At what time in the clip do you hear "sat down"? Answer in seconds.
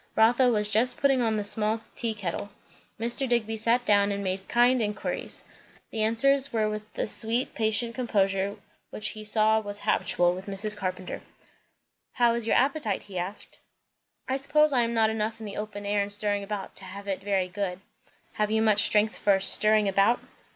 3.55-4.11